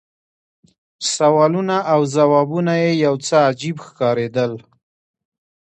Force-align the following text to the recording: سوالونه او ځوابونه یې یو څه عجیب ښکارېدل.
سوالونه 1.15 1.77
او 1.93 2.01
ځوابونه 2.15 2.73
یې 2.83 2.91
یو 3.05 3.15
څه 3.27 3.35
عجیب 3.49 3.77
ښکارېدل. 3.85 4.51